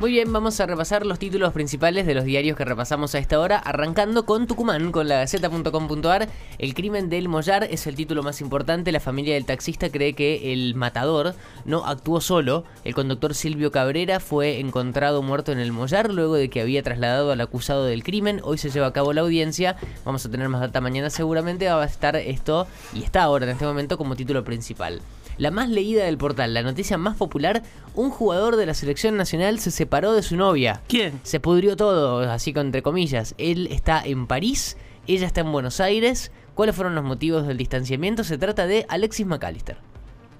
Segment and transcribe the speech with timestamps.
[0.00, 3.38] Muy bien, vamos a repasar los títulos principales de los diarios que repasamos a esta
[3.38, 6.26] hora, arrancando con Tucumán, con la gaceta.com.ar.
[6.56, 8.92] El crimen del Mollar es el título más importante.
[8.92, 11.34] La familia del taxista cree que el matador
[11.66, 12.64] no actuó solo.
[12.82, 17.30] El conductor Silvio Cabrera fue encontrado muerto en el Mollar luego de que había trasladado
[17.30, 18.40] al acusado del crimen.
[18.42, 19.76] Hoy se lleva a cabo la audiencia.
[20.06, 21.68] Vamos a tener más data mañana seguramente.
[21.68, 25.02] Va a estar esto y está ahora en este momento como título principal
[25.40, 27.62] la más leída del portal, la noticia más popular,
[27.94, 30.82] un jugador de la selección nacional se separó de su novia.
[30.86, 31.18] ¿Quién?
[31.24, 33.34] Se pudrió todo, así con entre comillas.
[33.38, 34.76] Él está en París,
[35.06, 36.30] ella está en Buenos Aires.
[36.54, 38.22] ¿Cuáles fueron los motivos del distanciamiento?
[38.22, 39.78] Se trata de Alexis McAllister.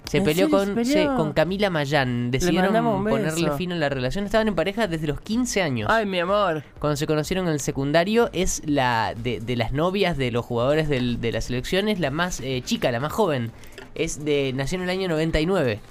[0.05, 2.31] Se ¿En peleó con, se con Camila Mayán.
[2.31, 2.73] Decidieron
[3.11, 4.25] ponerle fin a la relación.
[4.25, 5.89] Estaban en pareja desde los 15 años.
[5.89, 6.63] Ay, mi amor.
[6.79, 10.89] Cuando se conocieron en el secundario, es la de, de las novias de los jugadores
[10.89, 13.51] del- de la selección, es la más eh, chica, la más joven.
[13.95, 15.79] Es de nació en el año 99.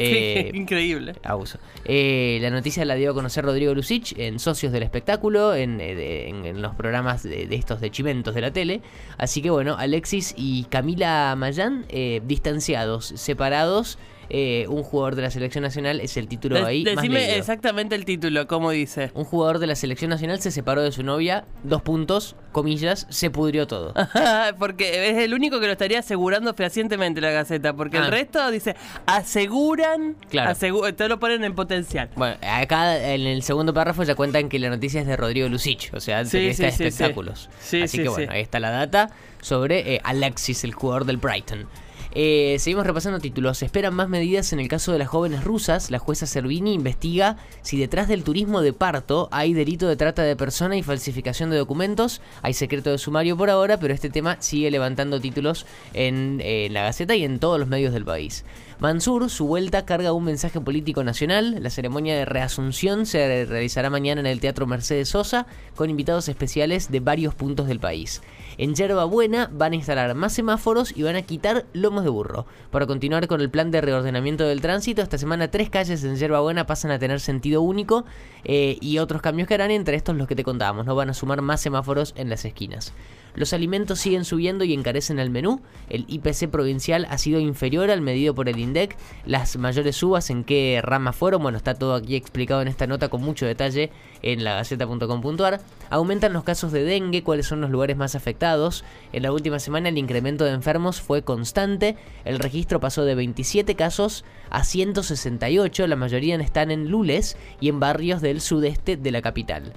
[0.00, 1.14] Eh, Increíble.
[1.24, 1.58] abuso.
[1.84, 5.96] Eh, la noticia la dio a conocer Rodrigo Lucich en Socios del Espectáculo, en, eh,
[5.96, 8.80] de- en- en los programas de, de estos de chimentos de la tele.
[9.16, 13.98] Así que bueno, Alexis y Camila Mayán, eh, distanciados, separados.
[14.30, 16.84] Eh, un jugador de la selección nacional es el título De- ahí.
[16.84, 19.10] decime exactamente el título, ¿cómo dice?
[19.14, 23.30] Un jugador de la selección nacional se separó de su novia, dos puntos, comillas, se
[23.30, 23.94] pudrió todo.
[24.58, 28.04] porque es el único que lo estaría asegurando fehacientemente la Gaceta, porque Ah.
[28.04, 28.76] el resto dice
[29.06, 30.50] aseguran, Claro.
[30.50, 32.08] asegu- te lo ponen en potencial.
[32.16, 35.92] Bueno, acá en el segundo párrafo ya cuentan que la noticia es de Rodrigo Lucich,
[35.94, 37.48] o sea, Sí, sí, espectáculos.
[37.60, 41.16] Sí, Así sí, que bueno, ahí está la data sobre eh, Alexis, el jugador del
[41.18, 41.66] Brighton.
[42.14, 43.62] Eh, seguimos repasando títulos.
[43.62, 45.90] Esperan más medidas en el caso de las jóvenes rusas.
[45.90, 50.36] La jueza Servini investiga si detrás del turismo de parto hay delito de trata de
[50.36, 52.20] persona y falsificación de documentos.
[52.42, 56.82] Hay secreto de sumario por ahora, pero este tema sigue levantando títulos en eh, la
[56.82, 58.44] Gaceta y en todos los medios del país.
[58.80, 61.56] Mansur, su vuelta, carga un mensaje político nacional.
[61.60, 66.90] La ceremonia de reasunción se realizará mañana en el Teatro Mercedes Sosa con invitados especiales
[66.90, 68.22] de varios puntos del país.
[68.58, 72.44] En Yerba Buena van a instalar más semáforos y van a quitar lomos de burro.
[72.72, 76.40] Para continuar con el plan de reordenamiento del tránsito, esta semana tres calles en Yerba
[76.40, 78.04] Buena pasan a tener sentido único
[78.42, 81.14] eh, y otros cambios que harán, entre estos los que te contábamos, no van a
[81.14, 82.92] sumar más semáforos en las esquinas.
[83.34, 85.60] Los alimentos siguen subiendo y encarecen el menú.
[85.88, 88.96] El IPC provincial ha sido inferior al medido por el INDEC.
[89.26, 93.08] Las mayores subas en qué rama fueron, bueno, está todo aquí explicado en esta nota
[93.08, 93.90] con mucho detalle
[94.22, 95.60] en la gaceta.com.ar.
[95.90, 98.84] Aumentan los casos de dengue, cuáles son los lugares más afectados.
[99.12, 101.96] En la última semana el incremento de enfermos fue constante.
[102.24, 105.86] El registro pasó de 27 casos a 168.
[105.86, 109.72] La mayoría están en Lules y en barrios del sudeste de la capital.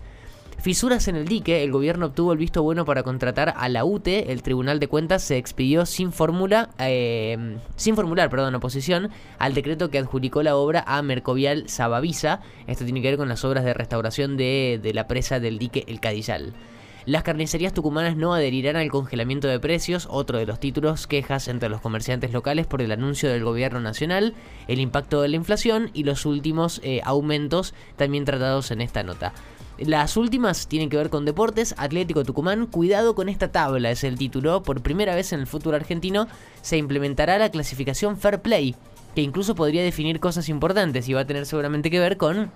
[0.61, 4.31] Fisuras en el dique, el gobierno obtuvo el visto bueno para contratar a la UTE,
[4.31, 9.89] el Tribunal de Cuentas se expidió sin fórmula, eh, sin formular, perdón, oposición al decreto
[9.89, 12.41] que adjudicó la obra a Mercovial Sabavisa.
[12.67, 15.99] Esto tiene que ver con las obras de restauración de, la presa del dique El
[15.99, 16.53] Cadillal.
[17.07, 21.69] Las carnicerías tucumanas no adherirán al congelamiento de precios, otro de los títulos, quejas entre
[21.69, 24.35] los comerciantes locales por el anuncio del gobierno nacional,
[24.67, 29.33] el impacto de la inflación y los últimos eh, aumentos también tratados en esta nota.
[29.77, 31.73] Las últimas tienen que ver con deportes.
[31.77, 34.61] Atlético Tucumán, cuidado con esta tabla, es el título.
[34.63, 36.27] Por primera vez en el fútbol argentino
[36.61, 38.75] se implementará la clasificación Fair Play,
[39.15, 42.51] que incluso podría definir cosas importantes y va a tener seguramente que ver con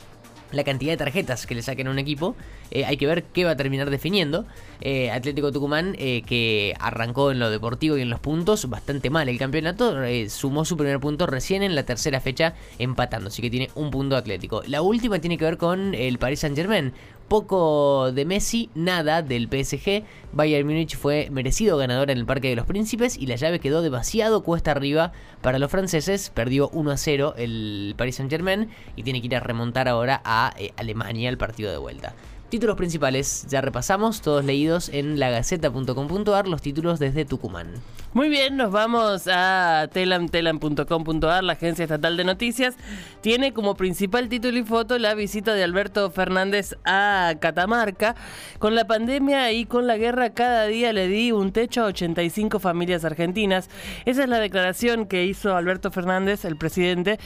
[0.56, 2.36] la cantidad de tarjetas que le saquen a un equipo.
[2.72, 4.46] Eh, hay que ver qué va a terminar definiendo.
[4.82, 9.30] Eh, Atlético Tucumán, eh, que arrancó en lo deportivo y en los puntos bastante mal
[9.30, 9.96] el campeonato,
[10.30, 14.16] sumó su primer punto recién en la tercera fecha empatando, así que tiene un punto
[14.16, 14.64] Atlético.
[14.68, 16.94] La última tiene que ver con el Paris Saint Germain.
[17.28, 20.04] Poco de Messi, nada del PSG.
[20.32, 23.82] Bayern Múnich fue merecido ganador en el Parque de los Príncipes y la llave quedó
[23.82, 26.30] demasiado cuesta arriba para los franceses.
[26.30, 30.22] Perdió 1 a 0 el Paris Saint Germain y tiene que ir a remontar ahora
[30.24, 32.14] a eh, Alemania el partido de vuelta.
[32.56, 37.68] Títulos principales, ya repasamos, todos leídos en lagaceta.com.ar, los títulos desde Tucumán.
[38.14, 42.76] Muy bien, nos vamos a telam, telam.com.ar, la agencia estatal de noticias.
[43.20, 48.16] Tiene como principal título y foto la visita de Alberto Fernández a Catamarca.
[48.58, 52.62] Con la pandemia y con la guerra, cada día le di un techo a 85
[52.62, 53.70] familias argentinas.
[54.06, 57.20] Esa es la declaración que hizo Alberto Fernández, el presidente,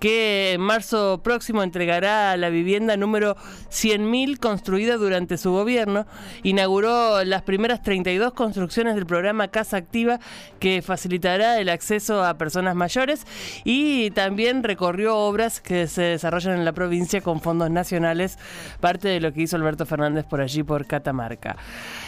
[0.00, 3.36] que en marzo próximo entregará la vivienda número
[3.70, 6.06] 100.000 construida durante su gobierno.
[6.42, 10.18] Inauguró las primeras 32 construcciones del programa Casa Activa
[10.60, 13.26] que facilitará el acceso a personas mayores
[13.64, 18.38] y también recorrió obras que se desarrollan en la provincia con fondos nacionales,
[18.80, 21.56] parte de lo que hizo Alberto Fernández por allí, por Catamarca.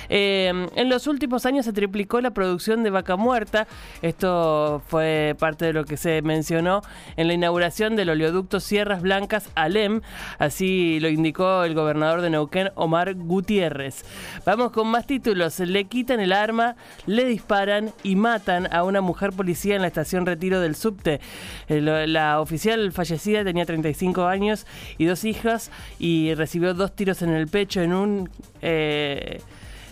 [0.09, 3.67] Eh, en los últimos años se triplicó la producción de vaca muerta.
[4.03, 6.83] Esto fue parte de lo que se mencionó
[7.17, 10.01] en la inauguración del oleoducto Sierras Blancas Alem.
[10.39, 12.31] Así lo indicó el gobernador de
[12.75, 14.05] Omar Gutiérrez.
[14.45, 15.59] Vamos con más títulos.
[15.61, 16.77] Le quitan el arma,
[17.07, 21.21] le disparan y matan a una mujer policía en la estación Retiro del subte.
[21.69, 24.67] Eh, la oficial fallecida tenía 35 años
[24.99, 28.31] y dos hijas y recibió dos tiros en el pecho en un...
[28.63, 29.41] Eh,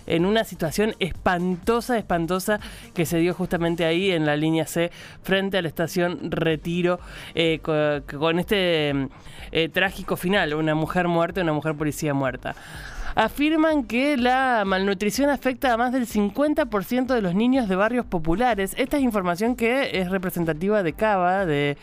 [0.07, 2.61] en una situación espantosa, espantosa
[2.95, 4.91] que se dio justamente ahí en la línea C
[5.23, 7.01] frente a la estación Retiro
[7.35, 9.09] eh, con, este
[9.53, 12.55] eh, trágico final, una mujer muerta, una mujer policía muerta
[13.15, 18.75] afirman que la malnutrición afecta a más del 50% de los niños de barrios populares.
[18.79, 21.77] Esta es información que es representativa de Cava, de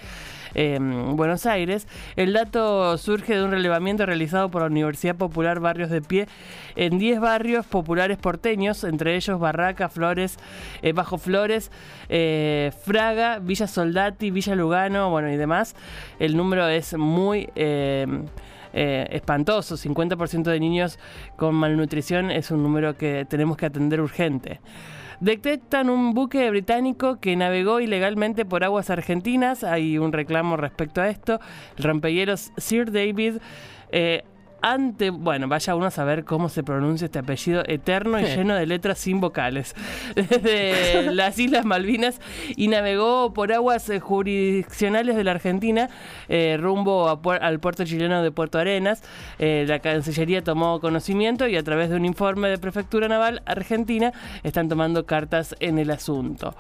[0.54, 1.88] en Buenos Aires.
[2.16, 6.28] El dato surge de un relevamiento realizado por la Universidad Popular Barrios de Pie
[6.76, 10.38] en 10 barrios populares porteños, entre ellos Barraca, Flores,
[10.82, 11.72] eh, Bajo Flores,
[12.10, 15.76] eh, Fraga, Villa Soldati, Villa Lugano, bueno y demás.
[16.20, 17.50] El número es muy...
[17.56, 18.26] Em,
[18.72, 21.00] eh, espantoso, 50% de niños
[21.38, 24.60] con malnutrición es un número que tenemos que atender urgente
[25.20, 29.64] detectan un buque británico que navegó ilegalmente por aguas argentinas.
[29.64, 31.40] Hay un reclamo respecto a esto.
[31.78, 33.38] El rompehielos Sir David
[33.92, 34.24] eh,
[34.62, 38.66] ante, bueno, vaya uno a saber cómo se pronuncia este apellido eterno y lleno de
[38.66, 39.76] letras sin vocales,
[40.16, 42.20] desde las Islas Malvinas
[42.56, 45.90] y navegó por aguas eh, jurisdiccionales de la Argentina
[46.28, 49.04] eh, rumbo al puerto chileno de Puerto Arenas.
[49.38, 54.14] Eh, la Cancillería tomó conocimiento y a través de un informe de Prefectura Naval Argentina
[54.44, 56.56] están tomando cartas en el asunto.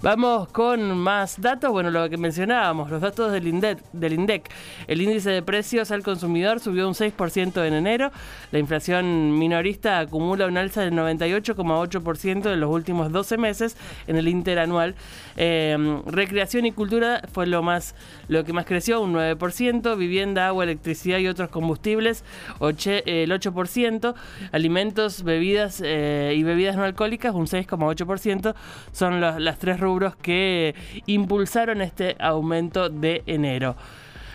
[0.00, 3.78] Vamos con más datos, bueno, lo que mencionábamos, los datos del INDEC.
[3.92, 4.48] Del INDEC.
[4.86, 8.10] El índice de precios al consumidor subió un 6% en enero.
[8.50, 13.76] La inflación minorista acumula un alza del 98,8% en los últimos 12 meses
[14.06, 14.94] en el interanual.
[15.36, 17.94] Em, recreación y cultura fue lo más
[18.28, 22.24] lo que más creció, un 9%, vivienda, agua, electricidad y otros combustibles,
[22.60, 24.14] el 8%,
[24.52, 28.54] alimentos, bebidas eh, y bebidas no alcohólicas, un 6,8%,
[28.92, 30.74] son los, las tres rubros que
[31.06, 33.76] impulsaron este aumento de enero.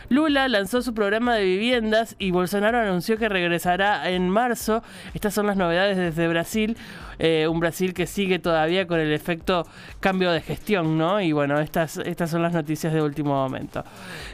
[0.10, 4.84] Lula lanzó su programa de viviendas y Bolsonaro anunció que regresará en marzo.
[5.14, 6.78] Estas son las novedades desde Brasil,
[7.20, 9.66] eh, un Brasil que sigue todavía con el efecto
[10.00, 11.22] cambio de gestión, ¿no?
[11.22, 13.84] Y bueno, estas, estas son las noticias de último momento.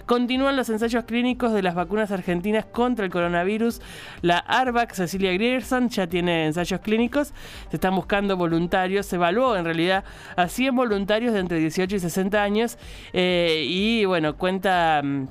[0.06, 3.82] Continúan los ensayos clínicos de las vacunas argentinas contra el coronavirus.
[4.22, 7.34] La ARVAC, Cecilia Grierson, ya tiene ensayos clínicos.
[7.70, 9.06] Se están buscando voluntarios.
[9.06, 10.04] Se evaluó en realidad
[10.36, 12.78] a 100 voluntarios de entre 18 y 60 años.
[13.14, 15.28] Eh, y bueno, cuenta mm,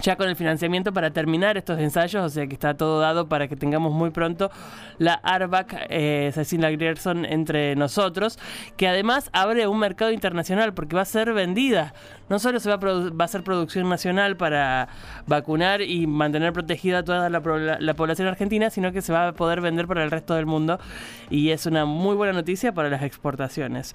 [0.00, 3.48] ya con el financiamiento para terminar estos ensayos, o sea que está todo dado para
[3.48, 4.50] que tengamos muy pronto
[4.98, 8.38] la ARBAC eh, Cecilia Grierson entre nosotros,
[8.76, 11.94] que además abre un mercado internacional porque va a ser vendida.
[12.28, 14.88] No solo se va a, va a ser producción nacional para
[15.26, 17.40] vacunar y mantener protegida toda la,
[17.78, 20.80] la población argentina, sino que se va a poder vender para el resto del mundo
[21.30, 23.94] y es una muy buena noticia para las exportaciones.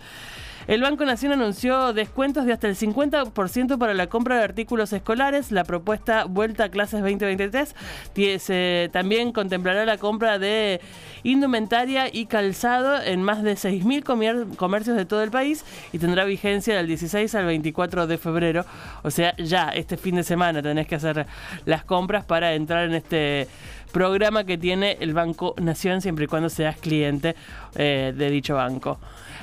[0.67, 5.51] El Banco Nación anunció descuentos de hasta el 50% para la compra de artículos escolares.
[5.51, 7.75] La Vuelta a Clases 2023
[8.91, 10.81] también contemplará la compra de
[11.23, 16.75] indumentaria y calzado en más de 6.000 comercios de todo el país y tendrá vigencia
[16.75, 18.65] del 16 al 24 de febrero.
[19.03, 21.25] O sea, ya este fin de semana tenés que hacer
[21.65, 23.47] las compras para entrar en este
[23.91, 27.35] programa que tiene el Banco Nación siempre y cuando seas cliente
[27.75, 28.99] eh, de dicho banco.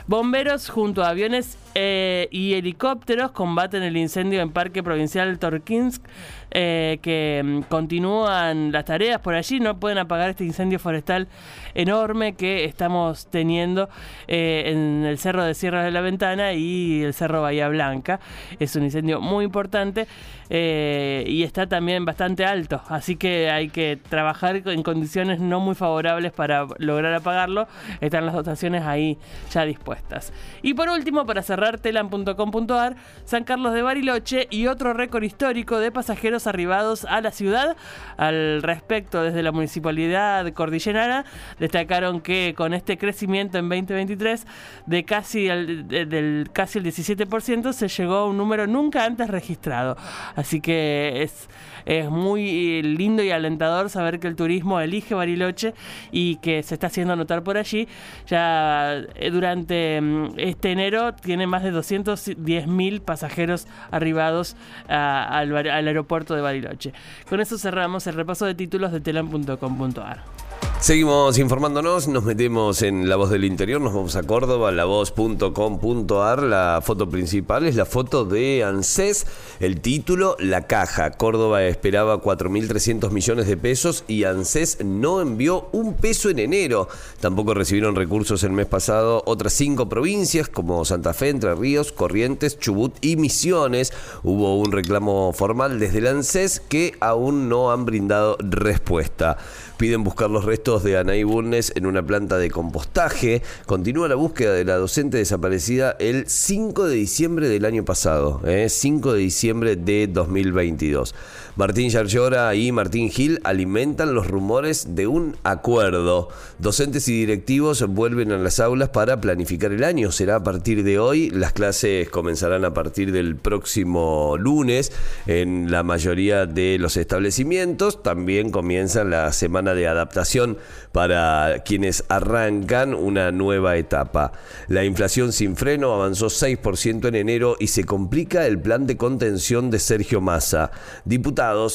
[0.08, 6.02] Bomberos junto a aviones eh, y helicópteros combaten el incendio en Parque Provincial Torkinsk,
[6.50, 11.28] eh, que mm, continúan las tareas por allí, no pueden apagar este incendio forestal
[11.74, 13.90] enorme que estamos teniendo
[14.28, 18.18] eh, en el Cerro de Sierra de la Ventana y el Cerro Bahía Blanca.
[18.58, 20.06] Es un incendio muy importante
[20.48, 26.32] y está también bastante alto, así que hay que trabajar en condiciones no muy favorables
[26.32, 27.68] para lograr apagarlo.
[28.00, 29.18] Están las dotaciones ahí
[29.50, 30.32] ya dispuestas.
[30.62, 35.90] Y por último, para cerrar telam.com.ar, San Carlos de Bariloche y otro récord histórico de
[35.90, 37.76] pasajeros arribados a la ciudad.
[38.16, 41.24] Al respecto, desde la municipalidad cordillerana,
[41.58, 44.46] destacaron que con este crecimiento en 2023
[44.86, 49.96] de casi el, del casi el 17% se llegó a un número nunca antes registrado.
[50.36, 51.48] Así que es,
[51.84, 55.74] es muy lindo y alentador saber que el turismo elige Bariloche
[56.12, 57.88] y que se está haciendo notar por allí.
[58.26, 64.56] Ya eh, durante mm, este enero tiene más de 210 mil pasajeros arribados
[64.88, 66.92] al, al aeropuerto de Bariloche.
[67.28, 70.47] Con eso cerramos el repaso de títulos de telam.com.ar.
[70.80, 76.42] Seguimos informándonos, nos metemos en La Voz del Interior, nos vamos a Córdoba, lavoz.com.ar.
[76.44, 79.26] La foto principal es la foto de ANSES,
[79.58, 81.10] el título La Caja.
[81.10, 86.88] Córdoba esperaba 4.300 millones de pesos y ANSES no envió un peso en enero.
[87.18, 92.56] Tampoco recibieron recursos el mes pasado otras cinco provincias como Santa Fe, Entre Ríos, Corrientes,
[92.56, 93.92] Chubut y Misiones.
[94.22, 99.38] Hubo un reclamo formal desde el ANSES que aún no han brindado respuesta.
[99.78, 103.42] Piden buscar los restos de Anaí Burnes en una planta de compostaje.
[103.64, 109.10] Continúa la búsqueda de la docente desaparecida el 5 de diciembre del año pasado, 5
[109.10, 109.14] ¿eh?
[109.14, 111.14] de diciembre de 2022.
[111.58, 116.28] Martín Yarlora y Martín Gil alimentan los rumores de un acuerdo.
[116.60, 120.12] Docentes y directivos vuelven a las aulas para planificar el año.
[120.12, 121.30] Será a partir de hoy.
[121.30, 124.92] Las clases comenzarán a partir del próximo lunes
[125.26, 128.04] en la mayoría de los establecimientos.
[128.04, 130.58] También comienza la semana de adaptación
[130.92, 134.30] para quienes arrancan una nueva etapa.
[134.68, 139.72] La inflación sin freno avanzó 6% en enero y se complica el plan de contención
[139.72, 140.70] de Sergio Massa.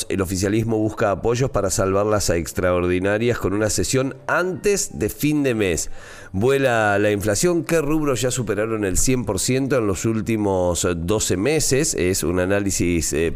[0.10, 5.56] El oficialismo busca apoyos para salvarlas a extraordinarias con una sesión antes de fin de
[5.56, 5.90] mes.
[6.36, 11.94] Vuela la inflación, ¿qué rubros ya superaron el 100% en los últimos 12 meses?
[11.94, 13.32] Es un análisis eh,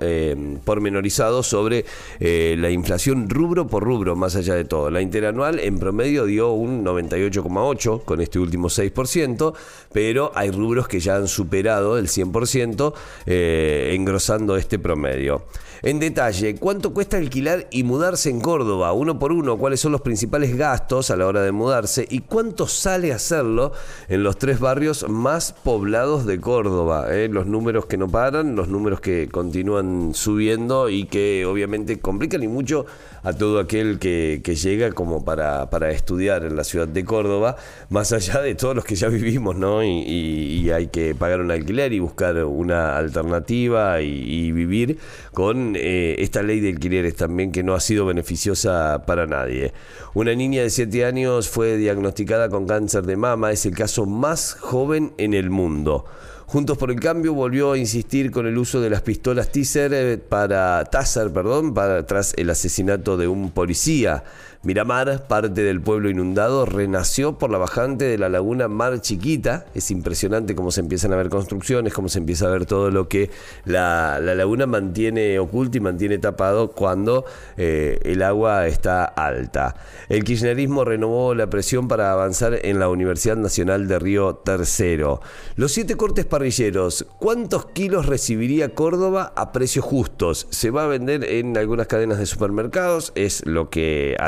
[0.00, 1.84] eh, pormenorizado sobre
[2.18, 4.90] eh, la inflación rubro por rubro más allá de todo.
[4.90, 9.54] La interanual en promedio dio un 98,8 con este último 6%,
[9.92, 12.94] pero hay rubros que ya han superado el 100%
[13.26, 15.44] eh, engrosando este promedio.
[15.82, 18.92] En detalle, ¿cuánto cuesta alquilar y mudarse en Córdoba?
[18.92, 22.06] Uno por uno, ¿cuáles son los principales gastos a la hora de mudarse?
[22.10, 23.72] ¿Y cuánto sale hacerlo
[24.08, 27.06] en los tres barrios más poblados de Córdoba?
[27.10, 27.28] Eh?
[27.30, 32.48] Los números que no paran, los números que continúan subiendo y que obviamente complican y
[32.48, 32.86] mucho
[33.22, 37.56] a todo aquel que, llega como para, estudiar en la ciudad de Córdoba,
[37.88, 39.82] más allá de todos los que ya vivimos, ¿no?
[39.84, 44.98] Y, hay que pagar un alquiler y buscar una alternativa y, vivir
[45.32, 49.72] con eh, esta ley de alquileres también que no ha sido beneficiosa para nadie.
[50.14, 54.54] Una niña de 7 años fue diagnosticada con cáncer de mama, es el caso más
[54.54, 56.04] joven en el mundo.
[56.46, 60.16] Juntos por el Cambio volvió a insistir con el uso de las pistolas Taser eh,
[60.18, 64.22] para Taser, perdón, para tras el asesinato de un policía.
[64.62, 69.64] Miramar, parte del pueblo inundado, renació por la bajante de la laguna Mar Chiquita.
[69.74, 73.08] Es impresionante cómo se empiezan a ver construcciones, cómo se empieza a ver todo lo
[73.08, 73.30] que
[73.64, 77.24] la, laguna mantiene oculto y mantiene tapado cuando
[77.56, 79.76] eh, el agua está alta.
[80.10, 85.22] El kirchnerismo renovó la presión para avanzar en la Universidad Nacional de Río Tercero.
[85.56, 90.48] Los siete cortes parrilleros, ¿cuántos kilos recibiría Córdoba a precios justos?
[90.50, 94.18] Se va a vender en algunas cadenas de supermercados, es lo que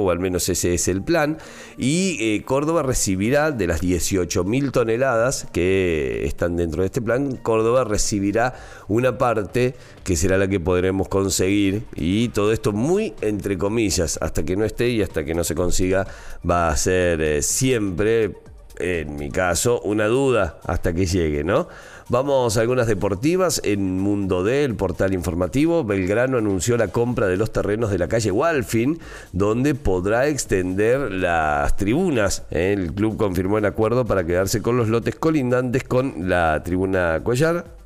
[0.00, 1.38] o al menos ese es el plan,
[1.76, 7.84] y eh, Córdoba recibirá de las 18.000 toneladas que están dentro de este plan, Córdoba
[7.84, 8.54] recibirá
[8.88, 14.44] una parte que será la que podremos conseguir, y todo esto muy entre comillas, hasta
[14.44, 16.06] que no esté y hasta que no se consiga,
[16.48, 18.34] va a ser eh, siempre
[18.78, 21.68] en mi caso, una duda hasta que llegue, ¿no?
[22.08, 23.60] Vamos a algunas deportivas.
[23.64, 28.06] En Mundo D, el portal informativo, Belgrano anunció la compra de los terrenos de la
[28.08, 29.00] calle Walfin,
[29.32, 32.44] donde podrá extender las tribunas.
[32.50, 37.76] El club confirmó el acuerdo para quedarse con los lotes colindantes con la tribuna Cuellar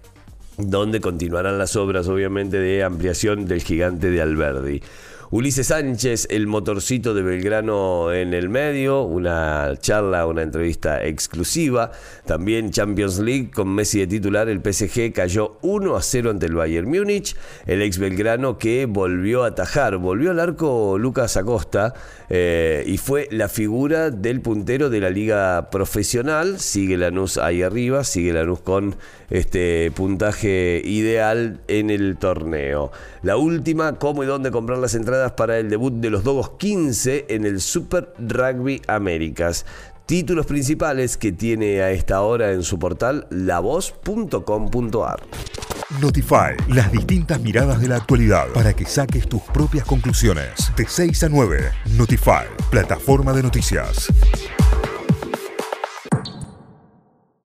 [0.58, 4.82] donde continuarán las obras obviamente de ampliación del gigante de Alberdi.
[5.32, 11.92] Ulises Sánchez, el motorcito de Belgrano en el medio, una charla, una entrevista exclusiva.
[12.26, 16.56] También Champions League con Messi de titular, el PSG cayó 1 a 0 ante el
[16.56, 17.36] Bayern Múnich.
[17.64, 21.94] El ex Belgrano que volvió a atajar, volvió al arco Lucas Acosta
[22.28, 26.58] eh, y fue la figura del puntero de la liga profesional.
[26.58, 28.96] Sigue Lanús ahí arriba, sigue Lanús con
[29.30, 32.92] este puntaje ideal en el torneo.
[33.22, 37.26] La última, cómo y dónde comprar las entradas para el debut de los Dogos 15
[37.28, 39.64] en el Super Rugby Américas.
[40.06, 45.20] Títulos principales que tiene a esta hora en su portal lavoz.com.ar.
[46.00, 50.72] Notify, las distintas miradas de la actualidad para que saques tus propias conclusiones.
[50.76, 54.08] De 6 a 9, Notify, plataforma de noticias.